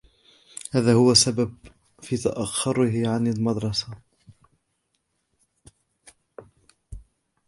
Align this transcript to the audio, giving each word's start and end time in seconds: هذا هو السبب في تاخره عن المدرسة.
هذا 0.71 0.93
هو 0.93 1.11
السبب 1.11 1.55
في 2.01 2.17
تاخره 2.17 3.07
عن 3.09 3.27
المدرسة. 3.27 3.87